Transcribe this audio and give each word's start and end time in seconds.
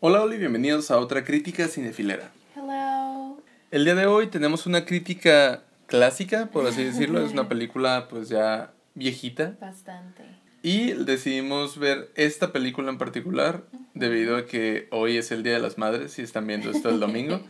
Hola, 0.00 0.22
hola 0.22 0.34
y 0.34 0.38
bienvenidos 0.38 0.90
a 0.90 0.98
otra 0.98 1.24
crítica 1.24 1.68
cinefilera. 1.68 2.30
Hello. 2.54 3.38
El 3.70 3.86
día 3.86 3.94
de 3.94 4.04
hoy 4.04 4.26
tenemos 4.26 4.66
una 4.66 4.84
crítica 4.84 5.62
clásica, 5.86 6.50
por 6.52 6.66
así 6.66 6.84
decirlo. 6.84 7.24
es 7.24 7.32
una 7.32 7.48
película 7.48 8.06
pues 8.10 8.28
ya 8.28 8.74
viejita. 8.94 9.56
Bastante. 9.58 10.22
Y 10.62 10.92
decidimos 10.92 11.78
ver 11.78 12.10
esta 12.14 12.52
película 12.52 12.90
en 12.90 12.98
particular 12.98 13.62
debido 13.94 14.36
a 14.36 14.44
que 14.44 14.86
hoy 14.90 15.16
es 15.16 15.32
el 15.32 15.42
Día 15.42 15.54
de 15.54 15.60
las 15.60 15.78
Madres 15.78 16.18
y 16.18 16.22
están 16.22 16.46
viendo 16.46 16.70
esto 16.70 16.90
el 16.90 17.00
domingo. 17.00 17.40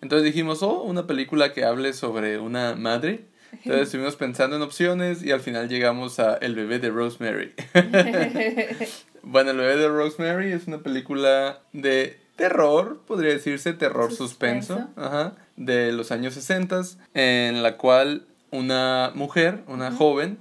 Entonces 0.00 0.24
dijimos, 0.24 0.62
oh, 0.62 0.82
una 0.82 1.06
película 1.06 1.52
que 1.52 1.64
hable 1.64 1.92
sobre 1.92 2.38
una 2.38 2.76
madre. 2.76 3.26
Entonces 3.52 3.82
estuvimos 3.82 4.16
pensando 4.16 4.56
en 4.56 4.62
opciones 4.62 5.22
y 5.22 5.32
al 5.32 5.40
final 5.40 5.68
llegamos 5.68 6.18
a 6.18 6.36
El 6.36 6.54
bebé 6.54 6.78
de 6.78 6.88
Rosemary. 6.88 7.52
bueno, 9.22 9.50
El 9.50 9.58
bebé 9.58 9.76
de 9.76 9.88
Rosemary 9.88 10.52
es 10.52 10.66
una 10.66 10.78
película 10.78 11.60
de 11.72 12.18
terror, 12.36 13.00
podría 13.06 13.32
decirse, 13.32 13.72
terror 13.74 14.12
suspenso, 14.12 14.74
Suspenso. 14.76 15.00
ajá, 15.00 15.34
de 15.56 15.92
los 15.92 16.10
años 16.10 16.34
60, 16.34 16.82
en 17.14 17.62
la 17.62 17.76
cual 17.76 18.26
una 18.50 19.12
mujer, 19.14 19.62
una 19.66 19.92
joven, 19.92 20.38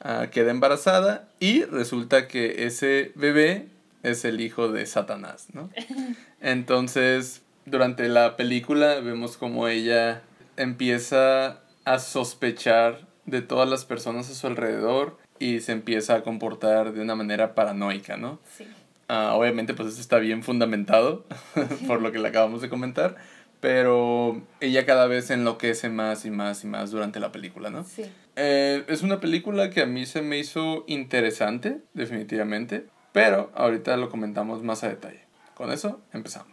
ah, 0.00 0.28
queda 0.30 0.50
embarazada 0.50 1.28
y 1.40 1.64
resulta 1.64 2.28
que 2.28 2.66
ese 2.66 3.12
bebé 3.16 3.66
es 4.02 4.24
el 4.24 4.40
hijo 4.40 4.70
de 4.70 4.86
Satanás, 4.86 5.48
¿no? 5.52 5.68
Entonces, 6.40 7.42
durante 7.66 8.08
la 8.08 8.36
película 8.36 9.00
vemos 9.00 9.36
como 9.36 9.68
ella 9.68 10.22
empieza 10.56 11.60
a 11.84 11.98
sospechar 11.98 13.06
de 13.26 13.42
todas 13.42 13.68
las 13.68 13.84
personas 13.84 14.30
a 14.30 14.34
su 14.34 14.46
alrededor 14.46 15.18
y 15.40 15.60
se 15.60 15.72
empieza 15.72 16.14
a 16.14 16.22
comportar 16.22 16.92
de 16.92 17.00
una 17.00 17.16
manera 17.16 17.56
paranoica, 17.56 18.16
¿no? 18.16 18.38
Sí. 18.56 18.68
Ah, 19.08 19.32
obviamente, 19.34 19.74
pues 19.74 19.88
eso 19.88 20.00
está 20.00 20.18
bien 20.18 20.44
fundamentado 20.44 21.24
por 21.88 22.00
lo 22.00 22.12
que 22.12 22.20
le 22.20 22.28
acabamos 22.28 22.62
de 22.62 22.68
comentar, 22.68 23.16
pero 23.58 24.40
ella 24.60 24.86
cada 24.86 25.08
vez 25.08 25.30
enloquece 25.30 25.88
más 25.88 26.24
y 26.24 26.30
más 26.30 26.62
y 26.62 26.68
más 26.68 26.92
durante 26.92 27.18
la 27.18 27.32
película, 27.32 27.70
¿no? 27.70 27.82
Sí. 27.82 28.04
Eh, 28.36 28.84
es 28.86 29.02
una 29.02 29.18
película 29.18 29.70
que 29.70 29.80
a 29.80 29.86
mí 29.86 30.06
se 30.06 30.22
me 30.22 30.38
hizo 30.38 30.84
interesante, 30.86 31.78
definitivamente, 31.94 32.86
pero 33.12 33.50
ahorita 33.56 33.96
lo 33.96 34.10
comentamos 34.10 34.62
más 34.62 34.84
a 34.84 34.88
detalle. 34.88 35.24
Con 35.54 35.72
eso, 35.72 36.00
empezamos. 36.12 36.52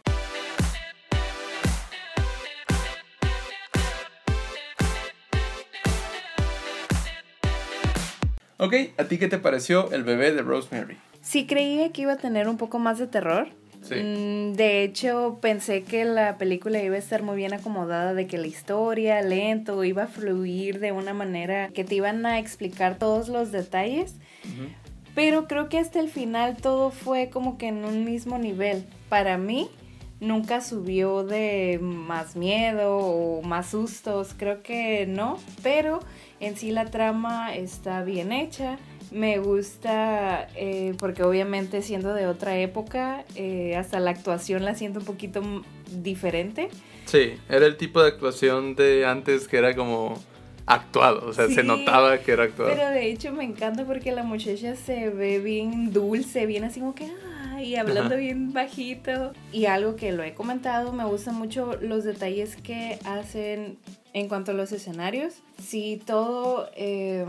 Ok, 8.58 8.74
¿a 8.98 9.04
ti 9.04 9.18
qué 9.18 9.28
te 9.28 9.38
pareció 9.38 9.90
el 9.92 10.02
bebé 10.02 10.32
de 10.32 10.42
Rosemary? 10.42 10.96
Sí 11.22 11.46
creía 11.46 11.92
que 11.92 12.02
iba 12.02 12.14
a 12.14 12.16
tener 12.16 12.48
un 12.48 12.56
poco 12.56 12.80
más 12.80 12.98
de 12.98 13.06
terror. 13.06 13.48
Sí. 13.82 13.94
Mm, 13.94 14.54
De 14.54 14.82
hecho, 14.82 15.38
pensé 15.40 15.84
que 15.84 16.04
la 16.04 16.36
película 16.38 16.82
iba 16.82 16.96
a 16.96 16.98
estar 16.98 17.22
muy 17.22 17.36
bien 17.36 17.54
acomodada, 17.54 18.14
de 18.14 18.26
que 18.26 18.36
la 18.36 18.48
historia, 18.48 19.22
lento, 19.22 19.84
iba 19.84 20.04
a 20.04 20.06
fluir 20.08 20.80
de 20.80 20.90
una 20.90 21.14
manera 21.14 21.68
que 21.68 21.84
te 21.84 21.94
iban 21.94 22.26
a 22.26 22.40
explicar 22.40 22.98
todos 22.98 23.28
los 23.28 23.52
detalles. 23.52 24.16
Pero 25.14 25.46
creo 25.46 25.68
que 25.68 25.78
hasta 25.78 26.00
el 26.00 26.08
final 26.08 26.56
todo 26.56 26.90
fue 26.90 27.30
como 27.30 27.58
que 27.58 27.68
en 27.68 27.84
un 27.84 28.04
mismo 28.04 28.38
nivel. 28.38 28.84
Para 29.08 29.38
mí, 29.38 29.68
nunca 30.20 30.60
subió 30.60 31.24
de 31.24 31.78
más 31.80 32.36
miedo 32.36 32.96
o 32.96 33.42
más 33.42 33.70
sustos, 33.70 34.34
creo 34.36 34.62
que 34.62 35.06
no. 35.06 35.38
Pero 35.62 36.00
en 36.40 36.56
sí 36.56 36.70
la 36.70 36.86
trama 36.86 37.54
está 37.54 38.02
bien 38.02 38.32
hecha. 38.32 38.78
Me 39.10 39.38
gusta 39.38 40.48
eh, 40.54 40.94
porque 40.98 41.22
obviamente 41.22 41.80
siendo 41.82 42.12
de 42.12 42.26
otra 42.26 42.58
época, 42.58 43.24
eh, 43.36 43.74
hasta 43.76 44.00
la 44.00 44.10
actuación 44.10 44.64
la 44.64 44.74
siento 44.74 45.00
un 45.00 45.06
poquito 45.06 45.42
diferente. 46.02 46.68
Sí, 47.06 47.36
era 47.48 47.64
el 47.64 47.78
tipo 47.78 48.02
de 48.02 48.08
actuación 48.08 48.74
de 48.74 49.06
antes 49.06 49.48
que 49.48 49.56
era 49.56 49.74
como 49.74 50.22
actuado, 50.74 51.26
o 51.28 51.32
sea, 51.32 51.48
se 51.48 51.62
Sí, 51.62 51.66
notaba 51.66 52.18
que 52.18 52.32
era 52.32 52.44
actuado. 52.44 52.70
Pero 52.74 52.88
de 52.90 53.10
hecho 53.10 53.32
me 53.32 53.44
encanta 53.44 53.84
porque 53.84 54.12
la 54.12 54.22
muchacha 54.22 54.76
se 54.76 55.10
ve 55.10 55.38
bien 55.40 55.92
dulce, 55.92 56.46
bien 56.46 56.64
así 56.64 56.80
como 56.80 56.94
que, 56.94 57.10
ay, 57.54 57.76
hablando 57.76 58.14
Ajá. 58.14 58.16
bien 58.16 58.52
bajito. 58.52 59.32
Y 59.52 59.66
algo 59.66 59.96
que 59.96 60.12
lo 60.12 60.22
he 60.22 60.34
comentado, 60.34 60.92
me 60.92 61.04
gustan 61.04 61.34
mucho 61.36 61.72
los 61.80 62.04
detalles 62.04 62.56
que 62.56 62.98
hacen 63.04 63.78
en 64.12 64.28
cuanto 64.28 64.50
a 64.52 64.54
los 64.54 64.72
escenarios. 64.72 65.34
Sí, 65.62 66.00
todo 66.06 66.70
eh, 66.76 67.24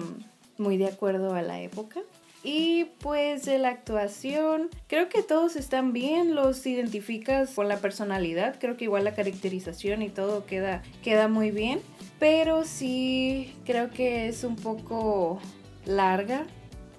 muy 0.58 0.78
de 0.78 0.88
acuerdo 0.88 1.34
a 1.34 1.42
la 1.42 1.62
época. 1.62 2.02
Y 2.44 2.86
pues 3.00 3.44
de 3.44 3.58
la 3.58 3.70
actuación, 3.70 4.70
creo 4.88 5.10
que 5.10 5.24
todos 5.24 5.58
están 5.58 5.92
bien, 5.92 6.36
los 6.36 6.66
identificas 6.66 7.52
con 7.52 7.68
la 7.68 7.78
personalidad, 7.78 8.58
creo 8.60 8.78
que 8.78 8.86
igual 8.86 9.04
la 9.04 9.14
caracterización 9.14 10.02
y 10.02 10.10
todo 10.10 10.46
queda, 10.46 10.82
queda 11.04 11.28
muy 11.28 11.52
bien, 11.52 11.82
pero 12.18 12.64
sí 12.64 13.54
creo 13.66 13.90
que 13.90 14.30
es 14.30 14.46
un 14.46 14.56
poco 14.56 15.42
larga 15.86 16.46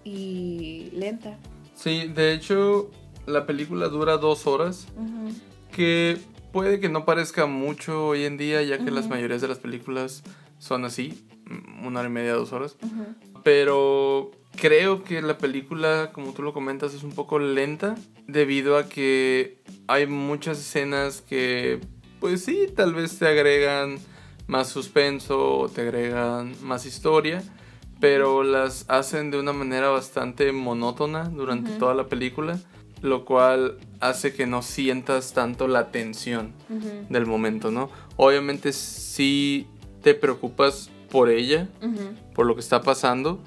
y 0.04 0.90
lenta. 0.92 1.38
Sí, 1.74 2.08
de 2.08 2.34
hecho, 2.34 2.90
la 3.26 3.46
película 3.46 3.88
dura 3.88 4.18
dos 4.18 4.46
horas, 4.46 4.88
que 5.72 6.18
puede 6.52 6.80
que 6.80 6.90
no 6.90 7.06
parezca 7.06 7.46
mucho 7.46 8.08
hoy 8.08 8.24
en 8.24 8.36
día, 8.36 8.62
ya 8.62 8.76
que 8.76 8.90
las 8.90 9.08
mayorías 9.08 9.40
de 9.40 9.48
las 9.48 9.58
películas 9.58 10.22
son 10.58 10.84
así, 10.84 11.26
mm, 11.46 11.86
una 11.86 12.00
hora 12.00 12.10
y 12.10 12.12
media, 12.12 12.34
dos 12.34 12.52
horas. 12.52 12.76
Pero 13.42 14.32
creo 14.60 15.02
que 15.02 15.22
la 15.22 15.38
película, 15.38 16.10
como 16.12 16.32
tú 16.32 16.42
lo 16.42 16.52
comentas, 16.52 16.94
es 16.94 17.02
un 17.02 17.12
poco 17.12 17.38
lenta 17.38 17.96
debido 18.26 18.76
a 18.76 18.88
que 18.88 19.62
hay 19.88 20.06
muchas 20.06 20.58
escenas 20.60 21.22
que, 21.22 21.80
pues 22.20 22.44
sí, 22.44 22.66
tal 22.74 22.94
vez 22.94 23.18
te 23.18 23.26
agregan 23.26 23.98
más 24.46 24.68
suspenso 24.68 25.58
o 25.58 25.68
te 25.68 25.80
agregan 25.80 26.54
más 26.62 26.86
historia, 26.86 27.42
pero 28.00 28.42
las 28.42 28.84
hacen 28.88 29.30
de 29.30 29.38
una 29.38 29.52
manera 29.52 29.88
bastante 29.88 30.52
monótona 30.52 31.24
durante 31.24 31.72
toda 31.72 31.94
la 31.94 32.06
película, 32.06 32.60
lo 33.02 33.24
cual 33.24 33.78
hace 34.00 34.34
que 34.34 34.46
no 34.46 34.62
sientas 34.62 35.32
tanto 35.32 35.68
la 35.68 35.90
tensión 35.90 36.52
del 37.08 37.26
momento, 37.26 37.70
¿no? 37.70 37.90
Obviamente 38.16 38.72
sí 38.72 39.66
te 40.02 40.14
preocupas 40.14 40.90
por 41.10 41.30
ella, 41.30 41.68
por 42.34 42.46
lo 42.46 42.54
que 42.54 42.60
está 42.60 42.82
pasando. 42.82 43.40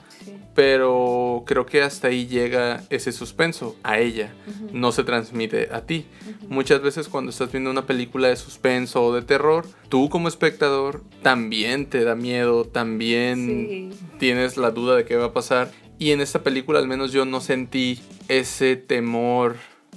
Pero 0.56 1.44
creo 1.48 1.66
que 1.66 1.82
hasta 1.82 2.10
ahí 2.10 2.28
llega 2.28 2.84
ese 2.90 3.12
suspenso 3.12 3.76
a 3.84 4.00
ella, 4.00 4.34
Ujú. 4.48 4.70
no 4.78 4.92
se 4.92 5.04
transmite 5.04 5.70
a 5.72 5.82
ti. 5.82 6.06
Ujú. 6.44 6.54
Muchas 6.54 6.82
veces 6.82 7.08
cuando 7.08 7.32
estás 7.32 7.52
viendo 7.52 7.72
una 7.72 7.86
película 7.86 8.28
de 8.28 8.36
suspenso 8.36 9.04
o 9.04 9.16
de 9.16 9.22
terror, 9.24 9.66
tú 9.90 10.10
como 10.10 10.28
espectador 10.28 11.02
también 11.22 11.88
te 11.88 12.04
da 12.04 12.16
miedo, 12.16 12.66
también 12.66 13.92
Sí. 13.98 14.06
tienes 14.20 14.58
la 14.58 14.72
duda 14.72 14.96
de 14.96 15.06
qué 15.06 15.16
va 15.16 15.26
a 15.26 15.34
pasar. 15.34 15.72
Y 16.00 16.12
en 16.12 16.22
esta 16.22 16.44
película 16.44 16.80
al 16.80 16.88
menos 16.88 17.12
yo 17.12 17.26
no 17.26 17.42
sentí 17.42 18.00
ese 18.28 18.76
temor 18.76 19.56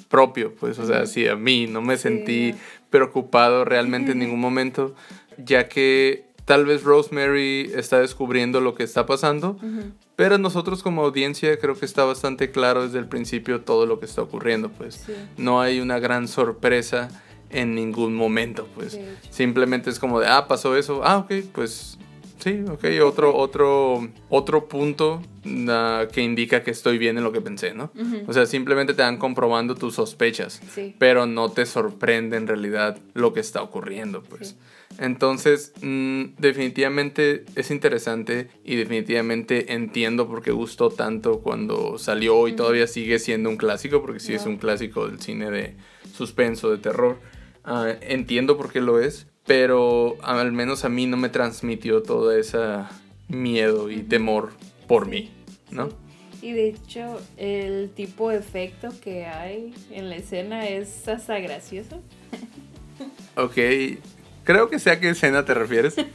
propio, 0.09 0.55
pues, 0.55 0.79
o 0.79 0.87
sea, 0.87 1.07
sí, 1.07 1.27
a 1.27 1.37
mí 1.37 1.67
no 1.67 1.83
me 1.83 1.97
Sí, 1.97 2.03
sentí 2.05 2.55
preocupado 2.91 3.65
realmente 3.65 4.13
en 4.13 4.21
ningún 4.21 4.41
momento, 4.41 4.95
ya 5.37 5.69
que 5.69 6.25
tal 6.45 6.65
vez 6.65 6.85
Rosemary 6.85 7.73
está 7.75 7.99
descubriendo 8.01 8.61
lo 8.61 8.75
que 8.75 8.85
está 8.85 9.05
pasando, 9.05 9.53
Ujú. 9.63 9.93
Pero 10.17 10.39
nosotros 10.39 10.83
como 10.83 11.05
audiencia 11.05 11.59
creo 11.59 11.75
que 11.79 11.85
está 11.85 12.05
bastante 12.05 12.51
claro 12.51 12.85
desde 12.85 12.99
el 12.99 13.07
principio 13.07 13.61
todo 13.61 13.87
lo 13.87 14.01
que 14.01 14.07
está 14.07 14.23
ocurriendo, 14.23 14.71
pues 14.71 14.95
Sí. 15.07 15.13
no 15.37 15.61
hay 15.61 15.81
una 15.81 15.99
gran 15.99 16.27
sorpresa 16.27 17.09
en 17.51 17.75
ningún 17.75 18.15
momento, 18.17 18.67
pues 18.75 18.99
simplemente 19.31 19.91
es 19.91 19.99
como 19.99 20.19
de, 20.21 20.27
ah, 20.27 20.49
pasó 20.49 20.77
eso, 20.77 21.03
ah, 21.05 21.19
ok, 21.19 21.33
pues 21.53 21.97
sí, 22.41 22.65
ok, 22.69 22.85
otro, 23.05 23.37
otro, 23.37 24.09
otro 24.29 24.67
punto 24.69 25.23
que 25.45 26.23
indica 26.23 26.65
que 26.65 26.73
estoy 26.73 26.99
bien 26.99 27.17
en 27.19 27.23
lo 27.25 27.31
que 27.31 27.41
pensé, 27.41 27.73
¿no? 27.73 27.93
O 28.27 28.33
sea, 28.33 28.47
simplemente 28.47 28.95
te 28.95 29.03
van 29.03 29.17
comprobando 29.19 29.77
tus 29.77 29.95
sospechas 29.95 30.61
Sí. 30.75 30.95
pero 30.99 31.27
no 31.27 31.51
te 31.53 31.67
sorprende 31.67 32.37
en 32.37 32.47
realidad 32.49 32.99
lo 33.15 33.33
que 33.33 33.41
está 33.41 33.63
ocurriendo, 33.63 34.23
pues. 34.25 34.49
Sí. 34.51 34.57
Entonces, 34.99 35.73
mm, 35.83 36.37
definitivamente 36.39 37.45
es 37.55 37.71
interesante 37.71 38.49
y 38.65 38.77
definitivamente 38.77 39.75
entiendo 39.75 40.27
por 40.27 40.43
qué 40.43 40.53
gustó 40.53 40.91
tanto 40.91 41.41
cuando 41.41 41.99
salió 41.99 42.49
y 42.49 42.55
todavía 42.55 42.87
sigue 42.87 43.19
siendo 43.19 43.51
un 43.51 43.57
clásico, 43.57 44.01
porque 44.01 44.21
sí 44.21 44.35
es 44.35 44.47
un 44.47 44.57
clásico 44.57 45.07
del 45.07 45.21
cine 45.21 45.51
de 45.51 45.77
suspenso, 46.15 46.71
de 46.71 46.79
terror. 46.79 47.19
Ah, 47.65 47.93
entiendo 48.01 48.57
por 48.57 48.73
qué 48.73 48.81
lo 48.81 49.01
es, 49.01 49.27
pero 49.45 50.17
al 50.23 50.53
menos 50.53 50.85
a 50.85 50.89
mí 50.89 51.07
no 51.07 51.17
me 51.17 51.29
transmitió 51.29 52.03
todo 52.03 52.33
ese 52.33 52.59
miedo 53.29 53.91
y 53.91 54.03
temor 54.03 54.53
por 54.87 55.07
mí, 55.09 55.31
¿no? 55.71 55.89
Y 56.43 56.53
de 56.53 56.69
hecho, 56.69 57.21
el 57.37 57.91
tipo 57.91 58.31
de 58.31 58.37
efecto 58.39 58.89
que 59.03 59.27
hay 59.27 59.75
en 59.91 60.09
la 60.09 60.17
escena 60.17 60.69
es 60.69 61.09
hasta 61.09 61.39
gracioso. 61.41 62.01
Ok, 63.37 63.59
creo 64.47 64.71
que 64.71 64.79
sé 64.79 64.91
a 64.91 65.01
qué 65.01 65.11
escena 65.11 65.45
te 65.45 65.53
refieres. 65.53 65.97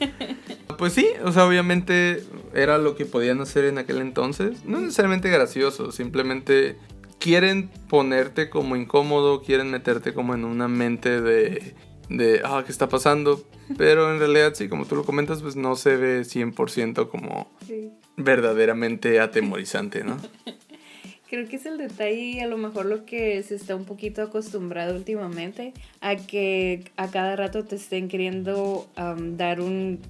Pues 0.78 0.94
sí, 0.94 1.08
o 1.24 1.32
sea, 1.32 1.46
obviamente 1.46 2.24
era 2.56 2.80
lo 2.80 2.96
que 2.96 3.06
podían 3.06 3.40
hacer 3.40 3.66
en 3.66 3.78
aquel 3.78 4.00
entonces. 4.00 4.66
No 4.66 4.80
necesariamente 4.80 5.30
gracioso, 5.30 5.92
simplemente 5.92 6.76
quieren 7.20 7.70
ponerte 7.88 8.50
como 8.50 8.76
incómodo, 8.76 9.44
quieren 9.44 9.70
meterte 9.70 10.16
como 10.16 10.34
en 10.34 10.44
una 10.44 10.68
mente 10.68 11.22
de, 11.22 11.76
de, 12.10 12.42
ah, 12.44 12.64
¿qué 12.66 12.72
está 12.72 12.90
pasando? 12.90 13.44
Pero 13.78 14.12
en 14.12 14.18
realidad, 14.18 14.54
sí, 14.56 14.70
como 14.70 14.86
tú 14.86 14.96
lo 14.96 15.04
comentas, 15.04 15.44
pues 15.44 15.56
no 15.56 15.76
se 15.76 15.98
ve 15.98 16.22
100% 16.22 17.10
como 17.10 17.52
verdaderamente 18.18 19.20
atemorizante, 19.20 20.04
¿no? 20.04 20.18
Creo 21.32 21.48
que 21.48 21.56
es 21.56 21.66
el 21.66 21.78
detalle 21.78 22.42
a 22.42 22.48
lo 22.48 22.58
mejor 22.58 22.86
lo 22.86 23.06
que 23.06 23.42
se 23.42 23.56
está 23.56 23.74
un 23.74 23.86
poquito 23.86 24.22
acostumbrado 24.22 24.98
últimamente 24.98 25.74
a 26.02 26.18
que 26.18 26.92
a 26.98 27.10
cada 27.10 27.38
rato 27.38 27.64
te 27.64 27.78
estén 27.78 28.10
queriendo 28.10 28.86
dar 29.38 29.62
un, 29.62 30.02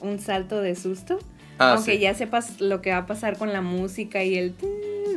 un, 0.00 0.18
salto 0.18 0.60
de 0.60 0.76
susto. 0.76 1.18
Ah, 1.58 1.72
aunque 1.72 1.98
ya 1.98 2.12
sepas 2.12 2.60
lo 2.60 2.82
que 2.82 2.90
va 2.90 2.98
a 2.98 3.06
pasar 3.06 3.38
con 3.38 3.54
la 3.54 3.62
música 3.62 4.22
y 4.22 4.36
el... 4.36 4.54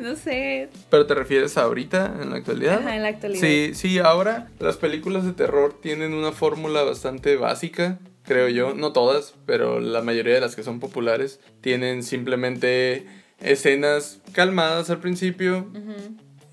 No 0.02 0.16
sé. 0.16 0.70
¿Pero 0.90 1.06
te 1.06 1.14
refieres 1.14 1.58
a 1.58 1.64
ahorita, 1.64 2.20
en 2.22 2.30
la 2.30 2.38
actualidad? 2.38 2.80
Ajá, 2.80 2.96
en 2.96 3.04
la 3.04 3.10
actualidad. 3.10 3.42
Sí, 3.42 3.72
sí, 3.74 4.00
ahora 4.00 4.48
las 4.60 4.78
películas 4.78 5.26
de 5.26 5.34
terror 5.34 5.78
tienen 5.82 6.14
una 6.14 6.32
fórmula 6.32 6.84
bastante 6.84 7.36
básica 7.36 8.00
creo 8.30 8.48
yo, 8.48 8.76
no 8.76 8.94
todas, 8.94 9.34
pero 9.48 9.80
la 9.80 10.04
mayoría 10.04 10.36
de 10.36 10.40
las 10.40 10.56
que 10.56 10.62
son 10.62 10.80
populares 10.80 11.40
tienen 11.62 12.04
simplemente 12.04 13.08
escenas 13.42 14.22
calmadas 14.34 14.90
al 14.90 15.00
principio 15.00 15.68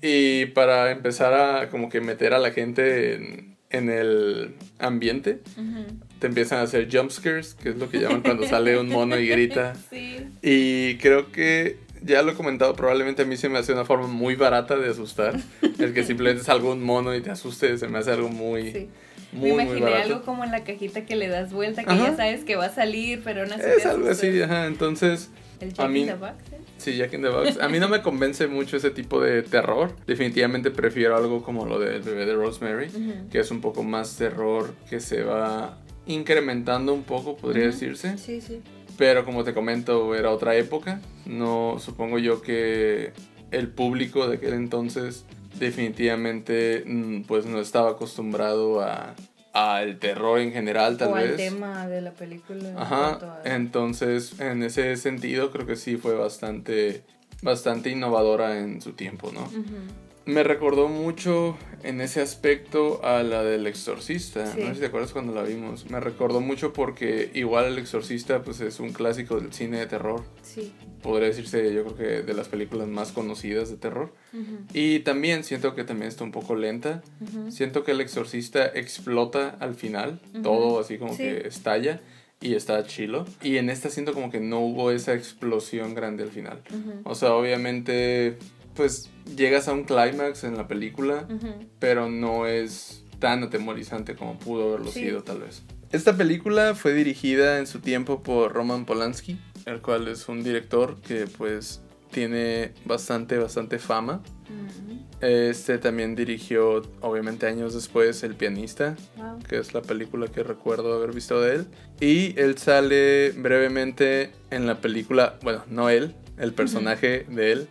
y 0.01 0.47
para 0.47 0.91
empezar 0.91 1.33
a 1.33 1.69
como 1.69 1.89
que 1.89 2.01
meter 2.01 2.33
a 2.33 2.39
la 2.39 2.51
gente 2.51 3.15
en, 3.69 3.89
el 3.89 4.55
ambiente 4.79 5.39
te 6.19 6.27
empiezan 6.27 6.59
a 6.59 6.61
hacer 6.63 6.87
jump 6.91 7.11
scares, 7.11 7.53
que 7.53 7.69
es 7.69 7.77
lo 7.77 7.89
que 7.89 7.99
llaman 7.99 8.21
cuando 8.21 8.47
sale 8.47 8.77
un 8.79 8.89
mono 8.89 9.17
y 9.19 9.27
grita. 9.27 9.73
Y 10.41 10.97
creo 10.97 11.31
que 11.31 11.77
ya 12.01 12.21
lo 12.21 12.31
he 12.31 12.35
comentado, 12.35 12.75
probablemente 12.75 13.23
a 13.23 13.25
mí 13.25 13.37
se 13.37 13.49
me 13.49 13.59
hace 13.59 13.73
una 13.73 13.85
forma 13.85 14.07
muy 14.07 14.35
barata 14.35 14.77
de 14.77 14.89
asustar. 14.89 15.35
el 15.79 15.93
que 15.93 16.03
simplemente 16.03 16.43
salga 16.43 16.69
un 16.69 16.83
mono 16.83 17.15
y 17.15 17.21
te 17.21 17.31
asuste, 17.31 17.77
se 17.77 17.87
me 17.87 17.99
hace 17.99 18.11
algo 18.11 18.29
muy... 18.29 18.89
Muy, 19.33 19.51
me 19.51 19.63
imaginé 19.63 19.93
algo 19.93 20.21
como 20.23 20.45
en 20.45 20.51
la 20.51 20.63
cajita 20.63 21.05
que 21.05 21.17
le 21.17 21.27
das 21.27 21.51
vuelta, 21.51 21.83
que 21.83 21.95
ya 21.97 22.15
sabes 22.15 22.45
que 22.45 22.55
va 22.55 22.67
a 22.67 22.73
salir, 22.73 23.21
pero 23.23 23.45
no 23.45 23.55
Es 23.55 23.85
algo 23.85 24.09
así, 24.09 24.41
ajá. 24.41 24.67
Entonces, 24.67 25.29
el 25.59 25.73
Jack 25.73 25.95
in 25.95 26.07
the 26.07 26.13
Box. 26.13 26.33
¿eh? 26.53 26.56
Sí, 26.87 26.95
Jack 26.95 27.15
in 27.15 27.21
the 27.21 27.27
Box. 27.27 27.59
A 27.59 27.67
mí 27.67 27.79
no 27.79 27.89
me 27.89 28.01
convence 28.01 28.47
mucho 28.47 28.77
ese 28.77 28.91
tipo 28.91 29.19
de 29.19 29.43
terror. 29.43 29.93
Definitivamente 30.05 30.71
prefiero 30.71 31.17
algo 31.17 31.43
como 31.43 31.65
lo 31.65 31.79
del 31.79 32.01
bebé 32.01 32.25
de 32.25 32.33
Rosemary, 32.33 32.87
que 33.29 33.39
es 33.39 33.51
un 33.51 33.59
poco 33.59 33.83
más 33.83 34.15
terror 34.15 34.73
que 34.89 35.01
se 35.01 35.21
va 35.21 35.79
incrementando 36.05 36.93
un 36.93 37.03
poco, 37.03 37.35
podría 37.35 37.65
decirse. 37.65 38.17
Sí, 38.17 38.39
sí. 38.39 38.61
Pero 38.97 39.25
como 39.25 39.43
te 39.43 39.53
comento, 39.53 40.15
era 40.15 40.31
otra 40.31 40.55
época. 40.55 41.01
No 41.25 41.75
supongo 41.77 42.19
yo 42.19 42.41
que 42.41 43.11
el 43.51 43.67
público 43.67 44.25
de 44.29 44.37
aquel 44.37 44.53
entonces 44.53 45.25
definitivamente 45.59 46.85
mm, 46.87 47.23
pues 47.23 47.45
no 47.45 47.59
estaba 47.59 47.91
acostumbrado 47.91 48.79
a 48.79 49.13
al 49.57 49.97
terror 49.97 50.39
en 50.39 50.51
general, 50.51 50.97
tal 50.97 51.13
vez. 51.13 51.29
O 51.29 51.31
al 51.31 51.35
tema 51.35 51.87
de 51.87 52.01
la 52.01 52.11
película. 52.11 52.73
Ajá. 52.77 53.41
Entonces, 53.43 54.39
en 54.39 54.63
ese 54.63 54.95
sentido, 54.97 55.51
creo 55.51 55.65
que 55.65 55.75
sí 55.75 55.97
fue 55.97 56.15
bastante, 56.15 57.03
bastante 57.41 57.89
innovadora 57.89 58.59
en 58.59 58.81
su 58.81 58.93
tiempo, 58.93 59.31
¿no? 59.31 59.49
Me 60.27 60.43
recordó 60.43 60.89
mucho 60.89 61.57
en 61.83 62.01
ese 62.01 62.19
aspecto 62.19 63.03
a 63.05 63.23
la 63.23 63.43
del 63.43 63.65
exorcista. 63.65 64.43
No 64.57 64.67
sé 64.67 64.73
si 64.73 64.79
te 64.81 64.87
acuerdas 64.87 65.13
cuando 65.13 65.33
la 65.33 65.43
vimos. 65.43 65.89
Me 65.89 66.01
recordó 66.01 66.41
mucho 66.41 66.73
porque 66.73 67.31
igual 67.33 67.65
el 67.65 67.77
exorcista 67.77 68.43
pues 68.43 68.59
es 68.59 68.81
un 68.81 68.91
clásico 68.91 69.39
del 69.39 69.53
cine 69.53 69.79
de 69.79 69.87
terror. 69.87 70.25
Sí. 70.41 70.73
Podría 71.01 71.29
decirse 71.29 71.73
yo 71.73 71.85
creo 71.85 71.95
que 71.95 72.23
de 72.23 72.33
las 72.33 72.49
películas 72.49 72.89
más 72.89 73.13
conocidas 73.13 73.69
de 73.69 73.77
terror. 73.77 74.13
Y 74.73 74.99
también 74.99 75.45
siento 75.45 75.75
que 75.75 75.85
también 75.85 76.09
está 76.09 76.25
un 76.25 76.31
poco 76.31 76.55
lenta. 76.55 77.03
Siento 77.49 77.85
que 77.85 77.91
el 77.91 78.01
exorcista 78.01 78.65
explota 78.65 79.55
al 79.61 79.75
final. 79.75 80.19
Todo 80.43 80.81
así 80.81 80.97
como 80.97 81.15
que 81.15 81.47
estalla 81.47 82.01
y 82.41 82.55
está 82.55 82.85
chilo. 82.85 83.25
Y 83.41 83.57
en 83.57 83.69
esta 83.69 83.89
siento 83.89 84.13
como 84.13 84.29
que 84.29 84.41
no 84.41 84.59
hubo 84.59 84.91
esa 84.91 85.13
explosión 85.13 85.95
grande 85.95 86.23
al 86.23 86.31
final. 86.31 86.61
O 87.05 87.15
sea, 87.15 87.33
obviamente 87.33 88.37
pues 88.77 89.09
llegas 89.35 89.67
a 89.67 89.73
un 89.73 89.83
clímax 89.83 90.45
en 90.45 90.55
la 90.55 90.67
película, 90.67 91.27
pero 91.79 92.09
no 92.09 92.45
es 92.45 93.03
tan 93.19 93.43
atemorizante 93.43 94.15
como 94.15 94.37
pudo 94.39 94.69
haberlo 94.69 94.91
sido 94.91 95.23
tal 95.23 95.39
vez. 95.39 95.63
Esta 95.91 96.15
película 96.15 96.75
fue 96.75 96.93
dirigida 96.93 97.59
en 97.59 97.67
su 97.67 97.79
tiempo 97.79 98.21
por 98.21 98.53
Roman 98.53 98.85
Polanski, 98.85 99.39
el 99.65 99.81
cual 99.81 100.07
es 100.07 100.29
un 100.29 100.43
director 100.43 101.01
que 101.01 101.27
pues 101.27 101.81
tiene 102.11 102.73
bastante, 102.85 103.37
bastante 103.37 103.79
fama. 103.79 104.21
Este 105.19 105.77
también 105.77 106.15
dirigió, 106.15 106.83
obviamente 107.01 107.47
años 107.47 107.73
después, 107.73 108.21
El 108.23 108.35
pianista, 108.35 108.95
que 109.49 109.57
es 109.57 109.73
la 109.73 109.81
película 109.81 110.27
que 110.27 110.43
recuerdo 110.43 110.93
haber 110.93 111.13
visto 111.13 111.41
de 111.41 111.55
él. 111.55 111.67
Y 111.99 112.39
él 112.39 112.57
sale 112.57 113.31
brevemente 113.31 114.31
en 114.51 114.67
la 114.67 114.79
película, 114.79 115.39
bueno, 115.41 115.63
no 115.69 115.89
él, 115.89 116.15
el 116.37 116.53
personaje 116.53 117.25
de 117.29 117.51
él, 117.51 117.67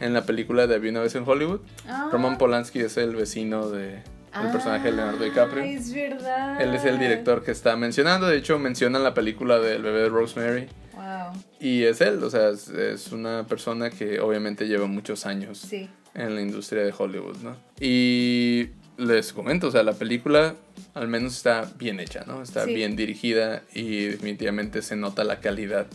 en 0.00 0.12
la 0.12 0.24
película 0.24 0.66
de 0.66 0.74
Había 0.74 0.90
una 0.90 1.00
vez 1.00 1.14
en 1.14 1.24
Hollywood. 1.26 1.60
Ah. 1.88 2.08
Roman 2.12 2.38
Polanski 2.38 2.80
es 2.80 2.96
el 2.96 3.16
vecino 3.16 3.68
de, 3.68 4.02
el 4.42 4.50
personaje 4.52 4.90
de 4.90 4.96
Leonardo 4.96 5.24
DiCaprio. 5.24 5.62
Es 5.62 5.92
verdad. 5.92 6.60
Él 6.60 6.74
es 6.74 6.84
el 6.84 6.98
director 6.98 7.42
que 7.42 7.50
está 7.50 7.76
mencionando. 7.76 8.26
De 8.26 8.36
hecho, 8.36 8.58
mencionan 8.58 9.02
la 9.02 9.14
película 9.14 9.58
del 9.58 9.82
bebé 9.82 10.02
de 10.02 10.08
Rosemary. 10.08 10.68
Wow. 10.94 11.42
Y 11.60 11.84
es 11.84 12.00
él, 12.00 12.22
o 12.22 12.30
sea, 12.30 12.50
es, 12.50 13.12
una 13.12 13.46
persona 13.46 13.90
que 13.90 14.20
obviamente 14.20 14.66
lleva 14.66 14.86
muchos 14.86 15.26
años 15.26 15.66
en 16.14 16.34
la 16.34 16.40
industria 16.40 16.82
de 16.82 16.94
Hollywood, 16.96 17.36
¿no? 17.42 17.56
Y 17.78 18.70
les 18.96 19.32
comento, 19.32 19.68
o 19.68 19.70
sea, 19.70 19.82
la 19.82 19.92
película 19.92 20.54
al 20.94 21.08
menos 21.08 21.36
está 21.36 21.70
bien 21.78 22.00
hecha, 22.00 22.24
¿no? 22.26 22.42
Está 22.42 22.64
bien 22.64 22.96
dirigida 22.96 23.62
y 23.74 24.06
definitivamente 24.06 24.80
se 24.80 24.96
nota 24.96 25.24
la 25.24 25.40
calidad 25.40 25.86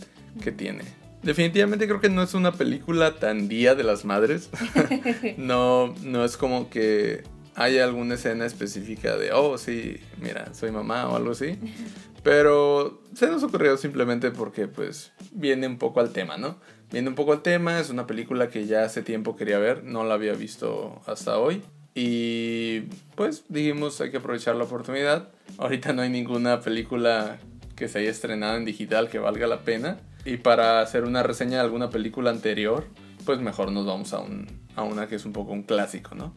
que 0.44 0.52
tiene. 0.52 0.84
Definitivamente 1.24 1.88
creo 1.88 2.02
que 2.02 2.10
no 2.10 2.24
es 2.24 2.34
una 2.34 2.52
película 2.52 3.16
tan 3.20 3.48
día 3.48 3.76
de 3.76 3.84
las 3.84 4.06
madres. 4.06 4.50
no, 5.38 5.94
no 6.04 6.26
es 6.26 6.38
como 6.38 6.70
que 6.70 7.24
haya 7.56 7.84
alguna 7.84 8.16
escena 8.16 8.46
específica 8.46 9.18
de, 9.18 9.32
oh, 9.32 9.58
sí, 9.58 9.98
mira, 10.20 10.54
soy 10.54 10.72
mamá 10.72 11.08
o 11.10 11.16
algo 11.16 11.32
así. 11.32 11.58
Pero 12.24 13.02
se 13.16 13.28
nos 13.28 13.44
ocurrió 13.44 13.78
simplemente 13.78 14.32
porque, 14.32 14.68
pues, 14.68 15.12
viene 15.32 15.68
un 15.68 15.78
poco 15.78 16.00
al 16.00 16.12
tema, 16.12 16.38
¿no? 16.38 16.60
Viene 16.92 17.10
un 17.10 17.16
poco 17.16 17.34
al 17.34 17.42
tema, 17.42 17.80
es 17.80 17.90
una 17.90 18.06
película 18.06 18.50
que 18.50 18.68
ya 18.68 18.84
hace 18.84 19.02
tiempo 19.02 19.36
quería 19.36 19.58
ver, 19.58 19.84
no 19.84 20.04
la 20.04 20.16
había 20.16 20.34
visto 20.34 21.02
hasta 21.06 21.38
hoy. 21.38 21.64
Y 21.94 22.82
pues 23.16 23.44
dijimos, 23.50 24.00
hay 24.02 24.12
que 24.12 24.18
aprovechar 24.18 24.56
la 24.56 24.64
oportunidad. 24.64 25.30
Ahorita 25.58 25.94
no 25.94 26.02
hay 26.02 26.10
ninguna 26.10 26.62
película 26.62 27.40
que 27.82 27.88
se 27.88 27.98
haya 27.98 28.12
estrenado 28.12 28.58
en 28.58 28.64
digital 28.64 29.10
que 29.10 29.18
valga 29.18 29.48
la 29.48 29.62
pena. 29.62 29.98
Y 30.24 30.38
para 30.38 30.82
hacer 30.82 31.04
una 31.04 31.24
reseña 31.24 31.58
de 31.58 31.64
alguna 31.64 31.90
película 31.90 32.30
anterior, 32.30 32.86
pues 33.26 33.40
mejor 33.40 33.72
nos 33.72 33.88
vamos 33.88 34.14
a, 34.14 34.20
un, 34.20 34.46
a 34.76 34.84
una 34.84 35.08
que 35.08 35.16
es 35.16 35.26
un 35.26 35.34
poco 35.34 35.52
un 35.52 35.64
clásico, 35.64 36.14
¿no? 36.14 36.36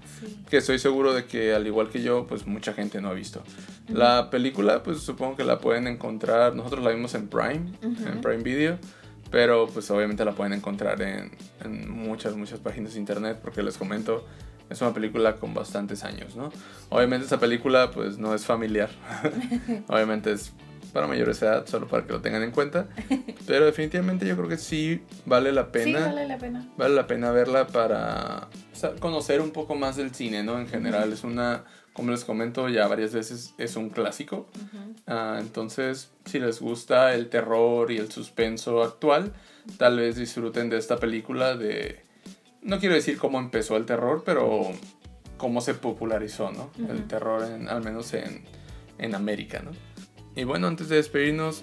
Que 0.48 0.56
estoy 0.56 0.78
seguro 0.78 1.12
de 1.12 1.26
que 1.26 1.52
al 1.52 1.66
igual 1.66 1.90
que 1.90 2.02
yo, 2.02 2.26
pues 2.26 2.46
mucha 2.46 2.72
gente 2.72 3.02
no 3.02 3.10
ha 3.10 3.12
visto. 3.12 3.42
La 3.88 4.30
película, 4.30 4.82
pues 4.82 5.00
supongo 5.00 5.36
que 5.36 5.44
la 5.44 5.58
pueden 5.58 5.86
encontrar, 5.86 6.56
nosotros 6.56 6.82
la 6.82 6.92
vimos 6.92 7.14
en 7.14 7.28
Prime, 7.28 7.66
en 7.82 8.22
Prime 8.22 8.42
Video, 8.42 8.78
pero 9.30 9.66
pues 9.66 9.90
obviamente 9.90 10.24
la 10.24 10.32
pueden 10.32 10.54
encontrar 10.54 11.02
en, 11.02 11.30
en, 11.62 11.90
muchas, 11.90 12.36
muchas 12.36 12.58
páginas 12.58 12.94
de 12.94 13.00
internet, 13.00 13.38
porque 13.42 13.62
les 13.62 13.76
comento, 13.76 14.24
es 14.70 14.80
una 14.80 14.94
película 14.94 15.36
con 15.36 15.52
bastantes 15.52 16.04
años, 16.04 16.36
¿no? 16.36 16.50
Obviamente 16.88 17.26
esa 17.26 17.38
película 17.38 17.90
pues 17.90 18.16
no 18.16 18.34
es 18.34 18.46
familiar, 18.46 18.88
obviamente 19.88 20.32
es 20.32 20.54
para 20.94 21.08
mayores 21.08 21.40
de 21.40 21.46
edad, 21.48 21.66
solo 21.66 21.88
para 21.88 22.06
que 22.06 22.12
lo 22.12 22.22
tengan 22.22 22.42
en 22.42 22.52
cuenta. 22.52 22.86
Pero 23.46 23.66
definitivamente 23.66 24.26
yo 24.26 24.36
creo 24.36 24.48
que 24.48 24.56
sí 24.56 25.02
vale 25.26 25.52
la 25.52 25.70
pena. 25.70 25.98
Sí, 25.98 26.04
vale 26.04 26.26
la 26.26 26.38
pena. 26.38 26.68
Vale 26.78 26.94
la 26.94 27.06
pena 27.06 27.30
verla 27.32 27.66
para 27.66 28.48
conocer 29.00 29.40
un 29.40 29.50
poco 29.50 29.74
más 29.74 29.96
del 29.96 30.14
cine, 30.14 30.42
¿no? 30.44 30.58
En 30.58 30.68
general, 30.68 31.12
es 31.12 31.24
una, 31.24 31.64
como 31.92 32.12
les 32.12 32.24
comento 32.24 32.68
ya 32.68 32.86
varias 32.86 33.12
veces, 33.12 33.54
es 33.58 33.76
un 33.76 33.90
clásico. 33.90 34.46
Ah, 35.06 35.38
entonces, 35.40 36.12
si 36.24 36.38
les 36.38 36.60
gusta 36.60 37.12
el 37.14 37.28
terror 37.28 37.90
y 37.90 37.98
el 37.98 38.10
suspenso 38.10 38.82
actual, 38.82 39.32
tal 39.76 39.98
vez 39.98 40.16
disfruten 40.16 40.70
de 40.70 40.78
esta 40.78 40.96
película 40.96 41.56
de... 41.56 42.02
No 42.62 42.78
quiero 42.78 42.94
decir 42.94 43.18
cómo 43.18 43.38
empezó 43.40 43.76
el 43.76 43.84
terror, 43.84 44.22
pero 44.24 44.70
cómo 45.36 45.60
se 45.60 45.74
popularizó, 45.74 46.52
¿no? 46.52 46.70
El 46.88 47.06
terror, 47.08 47.44
en, 47.44 47.68
al 47.68 47.82
menos 47.82 48.14
en, 48.14 48.44
en 48.98 49.14
América, 49.14 49.60
¿no? 49.60 49.72
Y 50.36 50.44
bueno, 50.44 50.66
antes 50.66 50.88
de 50.88 50.96
despedirnos, 50.96 51.62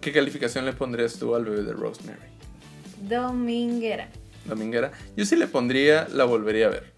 ¿qué 0.00 0.12
calificación 0.12 0.64
le 0.64 0.72
pondrías 0.72 1.18
tú 1.18 1.34
al 1.34 1.44
bebé 1.44 1.62
de 1.62 1.72
Rosemary? 1.72 2.18
Dominguera. 3.02 4.08
Dominguera. 4.46 4.92
Yo 5.16 5.26
sí 5.26 5.36
le 5.36 5.46
pondría, 5.46 6.08
la 6.08 6.24
volvería 6.24 6.66
a 6.66 6.70
ver. 6.70 6.92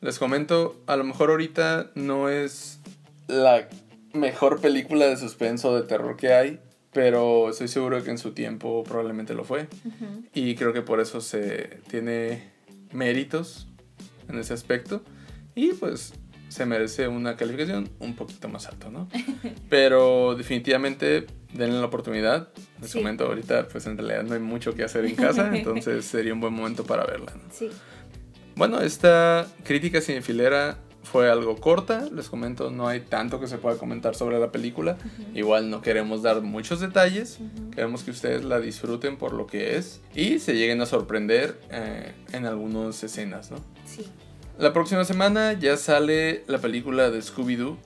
Les 0.00 0.18
comento, 0.18 0.80
a 0.86 0.96
lo 0.96 1.04
mejor 1.04 1.30
ahorita 1.30 1.90
no 1.94 2.28
es 2.30 2.80
la 3.28 3.68
mejor 4.14 4.60
película 4.60 5.06
de 5.06 5.16
suspenso 5.16 5.76
de 5.76 5.86
terror 5.86 6.16
que 6.16 6.32
hay, 6.32 6.60
pero 6.92 7.50
estoy 7.50 7.68
seguro 7.68 8.02
que 8.02 8.10
en 8.10 8.18
su 8.18 8.32
tiempo 8.32 8.82
probablemente 8.84 9.34
lo 9.34 9.44
fue. 9.44 9.68
Y 10.32 10.54
creo 10.54 10.72
que 10.72 10.80
por 10.80 11.00
eso 11.00 11.20
se 11.20 11.80
tiene 11.88 12.50
méritos 12.92 13.68
en 14.28 14.38
ese 14.38 14.54
aspecto. 14.54 15.02
Y 15.54 15.72
pues 15.74 16.14
se 16.48 16.64
merece 16.66 17.08
una 17.08 17.36
calificación 17.36 17.88
un 17.98 18.14
poquito 18.16 18.48
más 18.48 18.66
alta, 18.66 18.88
¿no? 18.90 19.08
Pero 19.68 20.34
definitivamente 20.36 21.26
denle 21.52 21.78
la 21.80 21.86
oportunidad. 21.86 22.48
Les 22.80 22.90
Sí. 22.90 22.98
comento 22.98 23.24
ahorita, 23.26 23.68
pues 23.68 23.86
en 23.86 23.96
realidad 23.98 24.22
no 24.24 24.34
hay 24.34 24.40
mucho 24.40 24.74
que 24.74 24.84
hacer 24.84 25.04
en 25.06 25.14
casa, 25.16 25.50
entonces 25.56 26.04
sería 26.04 26.32
un 26.32 26.40
buen 26.40 26.52
momento 26.54 26.84
para 26.84 27.04
verla. 27.04 27.32
¿no? 27.34 27.42
Sí. 27.52 27.70
Bueno, 28.54 28.80
esta 28.80 29.46
crítica 29.64 30.00
cinefilera 30.00 30.78
fue 31.02 31.30
algo 31.30 31.56
corta, 31.56 32.08
les 32.12 32.28
comento, 32.28 32.70
no 32.70 32.88
hay 32.88 33.00
tanto 33.00 33.38
que 33.38 33.46
se 33.46 33.58
pueda 33.58 33.76
comentar 33.78 34.14
sobre 34.16 34.40
la 34.40 34.50
película. 34.50 34.96
Igual 35.34 35.70
no 35.70 35.80
queremos 35.80 36.22
dar 36.22 36.40
muchos 36.42 36.80
detalles, 36.80 37.38
queremos 37.72 38.02
que 38.02 38.10
ustedes 38.10 38.44
la 38.44 38.58
disfruten 38.60 39.16
por 39.16 39.32
lo 39.32 39.46
que 39.46 39.76
es 39.76 40.00
y 40.14 40.38
se 40.40 40.54
lleguen 40.54 40.80
a 40.80 40.86
sorprender 40.86 41.60
eh, 41.70 42.12
en 42.32 42.44
algunas 42.46 43.04
escenas, 43.04 43.50
¿no? 43.52 43.58
Sí. 43.84 44.06
La 44.58 44.72
próxima 44.72 45.04
semana 45.04 45.52
ya 45.52 45.76
sale 45.76 46.42
la 46.46 46.56
película 46.58 47.10
de 47.10 47.18
Scooby-Doo 47.18 47.76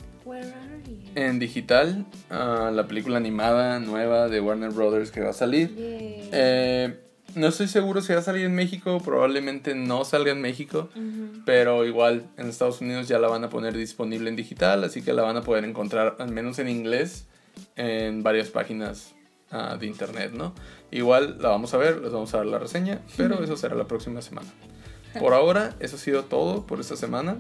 en 1.17 1.41
digital, 1.41 2.07
ah, 2.31 2.71
la 2.73 2.87
película 2.87 3.17
animada 3.17 3.81
nueva 3.81 4.29
de 4.29 4.41
Warner 4.41 4.71
Brothers 4.71 5.11
que 5.11 5.21
va 5.21 5.31
a 5.31 5.33
salir. 5.33 5.75
Eh, 5.77 6.97
no 7.35 7.49
estoy 7.49 7.67
seguro 7.67 8.03
si 8.03 8.13
va 8.13 8.21
a 8.21 8.23
salir 8.23 8.45
en 8.45 8.55
México, 8.55 9.01
probablemente 9.05 9.75
no 9.75 10.05
salga 10.05 10.31
en 10.31 10.41
México, 10.41 10.89
pero 11.45 11.85
igual 11.85 12.27
en 12.37 12.49
Estados 12.49 12.81
Unidos 12.81 13.09
ya 13.09 13.19
la 13.19 13.27
van 13.27 13.43
a 13.43 13.51
poner 13.51 13.77
disponible 13.77 14.31
en 14.31 14.37
digital, 14.37 14.85
así 14.85 15.03
que 15.03 15.13
la 15.13 15.23
van 15.23 15.37
a 15.37 15.43
poder 15.43 15.65
encontrar 15.65 16.17
al 16.21 16.31
menos 16.31 16.61
en 16.61 16.69
inglés 16.69 17.27
en 17.75 18.23
varias 18.23 18.49
páginas 18.49 19.17
ah, 19.51 19.77
de 19.79 19.87
internet, 19.87 20.31
¿no? 20.35 20.55
Igual 20.93 21.39
la 21.41 21.49
vamos 21.49 21.75
a 21.75 21.79
ver, 21.79 22.01
les 22.01 22.13
vamos 22.13 22.33
a 22.33 22.39
dar 22.39 22.47
la 22.47 22.61
reseña, 22.61 23.01
pero 23.17 23.43
eso 23.43 23.57
será 23.57 23.75
la 23.75 23.89
próxima 23.89 24.23
semana. 24.23 24.49
Por 25.19 25.35
ahora, 25.35 25.75
eso 25.81 25.97
ha 25.97 25.99
sido 25.99 26.25
todo 26.25 26.67
por 26.67 26.81
esta 26.81 26.97
semana. 26.97 27.39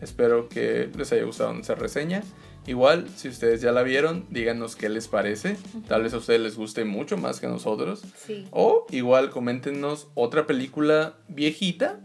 Espero 0.00 0.48
que 0.48 0.90
les 0.96 1.12
haya 1.12 1.24
gustado 1.24 1.52
nuestra 1.52 1.74
reseña. 1.76 2.22
Igual, 2.66 3.08
si 3.16 3.28
ustedes 3.28 3.60
ya 3.60 3.72
la 3.72 3.82
vieron, 3.82 4.26
díganos 4.30 4.76
qué 4.76 4.88
les 4.88 5.08
parece. 5.08 5.56
Tal 5.88 6.02
vez 6.02 6.12
a 6.14 6.18
ustedes 6.18 6.40
les 6.40 6.56
guste 6.56 6.84
mucho 6.84 7.16
más 7.16 7.40
que 7.40 7.46
a 7.46 7.48
nosotros. 7.48 8.02
Sí. 8.16 8.46
O 8.50 8.86
igual 8.90 9.30
coméntenos 9.30 10.08
otra 10.14 10.46
película 10.46 11.14
viejita, 11.28 12.00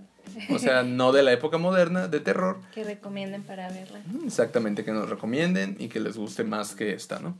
o 0.49 0.59
sea, 0.59 0.83
no 0.83 1.11
de 1.11 1.23
la 1.23 1.33
época 1.33 1.57
moderna, 1.57 2.07
de 2.07 2.19
terror, 2.19 2.59
Que 2.73 2.83
recomienden 2.83 3.43
para 3.43 3.69
verla. 3.69 4.01
exactamente 4.25 4.83
que 4.83 4.91
nos 4.91 5.09
recomienden 5.09 5.75
y 5.79 5.87
que 5.89 5.99
les 5.99 6.17
guste 6.17 6.43
más 6.43 6.73
que 6.75 6.93
esta, 6.93 7.19
¿no? 7.19 7.37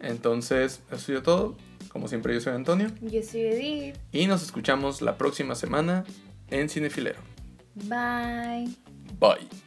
Entonces, 0.00 0.80
eso 0.88 0.94
ha 0.94 0.98
sido 0.98 1.22
todo. 1.22 1.56
Como 1.88 2.08
siempre, 2.08 2.34
yo 2.34 2.40
soy 2.40 2.52
Antonio 2.52 2.88
Yo 3.00 3.22
soy 3.22 3.40
Edith. 3.40 3.96
y 4.12 4.26
nos 4.26 4.42
escuchamos 4.42 5.00
la 5.02 5.16
próxima 5.16 5.54
semana 5.54 6.04
en 6.50 6.68
Cinefilero. 6.68 7.20
Bye. 7.74 8.68
Bye. 9.18 9.65